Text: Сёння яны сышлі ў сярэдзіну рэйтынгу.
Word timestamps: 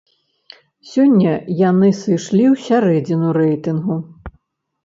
Сёння 0.93 1.33
яны 1.69 1.89
сышлі 2.03 2.43
ў 2.53 2.65
сярэдзіну 2.67 3.27
рэйтынгу. 3.39 4.01